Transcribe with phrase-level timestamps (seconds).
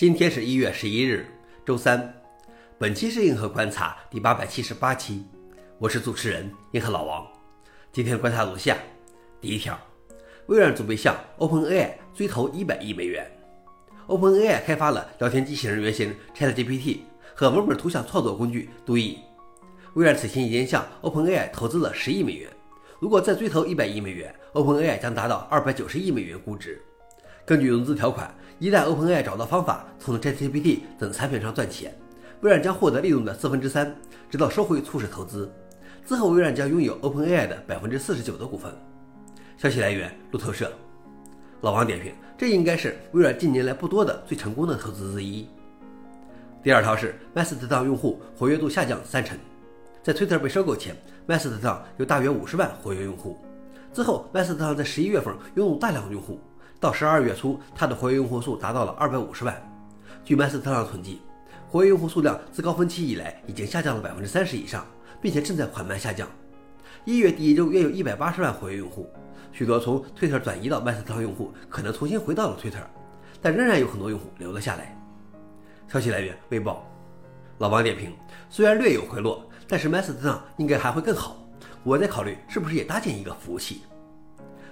[0.00, 1.26] 今天是一月十一日，
[1.62, 2.10] 周三。
[2.78, 5.22] 本期是硬核观察第八百七十八期，
[5.76, 7.26] 我是主持人硬核老王。
[7.92, 8.78] 今天观察如下：
[9.42, 9.78] 第一条，
[10.46, 13.30] 微软准备向 OpenAI 追投一百亿美元。
[14.06, 17.00] OpenAI 开发了聊天机器人原型 ChatGPT
[17.34, 19.18] 和文本图像创作工具 DALL-E。
[19.92, 22.50] 微软此前已经向 OpenAI 投资了十亿美元，
[23.00, 26.82] 如果再追投一百亿美元，OpenAI 将达到二百九十亿美元估值。
[27.50, 28.32] 根据融资条款。
[28.60, 31.92] 一旦 OpenAI 找到方法从 ChatGPT 等产品上赚钱，
[32.42, 33.92] 微软将获得利润的四分之三，
[34.30, 35.50] 直到收回初始投资。
[36.06, 38.72] 之后，微软将拥有 OpenAI 的百分之四十九的股份。
[39.56, 40.70] 消息来源：路透社。
[41.62, 45.48] 老王点评：这应该是微软近年来不多的最成功的投资之一。
[46.62, 49.36] 第二条是 Mastodon 用户活跃度下降三成。
[50.04, 50.94] 在 Twitter 被收购前
[51.26, 53.36] ，Mastodon 有大约五十万活跃用户。
[53.92, 56.38] 之后，Mastodon 在十一月份拥有大量用户。
[56.80, 59.54] 到十二月初，它的活跃用户数达到了二百五十万。
[60.24, 61.20] 据麦斯特朗统计，
[61.68, 64.86] 活跃用户数量自高峰期以来已经下降了百分之三十以上，
[65.20, 66.26] 并且正在缓慢下降。
[67.04, 69.06] 一月第一周约有一百八十万活跃用户，
[69.52, 72.78] 许多从推特转移到麦斯特朗用户可能重新回到了推特，
[73.42, 74.98] 但仍然有很多用户留了下来。
[75.86, 76.86] 消息来源：微报。
[77.58, 78.10] 老王点评：
[78.48, 81.36] 虽然略有回落，但是麦斯特朗应该还会更好。
[81.82, 83.82] 我在考虑是不是也搭建一个服务器。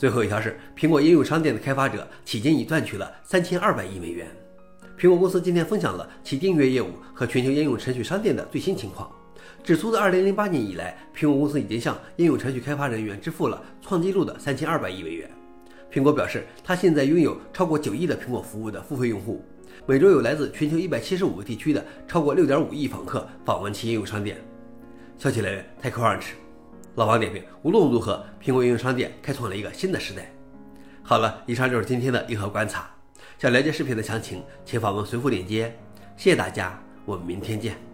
[0.00, 4.26] 最后一条是，苹果应用商店的开发者迄今已赚取了三千二百亿美元。
[4.98, 9.12] 苹果公司今天分享了其订阅业务和全球应用程序商店的最新情况，
[9.62, 15.30] 指出自二零零八年以来，苹果公司已经向应用程序开发人员支付了创纪录的三千二百亿美元。
[15.92, 19.44] 苹果表示，它现在拥有超过九亿的苹果服务的付费用户，
[19.84, 24.38] 每周有来自全球一百七十五个地区的超过六点五亿访客访问其应用商店。
[25.18, 26.49] 消息来源：TechCrunch。
[26.96, 30.30] 老王点评：无论如何，苹果应用商店开创了一个新的时代。
[31.02, 32.90] 好了，以上就是今天的硬核观察。
[33.38, 35.74] 想了解视频的详情，请访问随附链接。
[36.16, 37.89] 谢谢大家，我们明天见。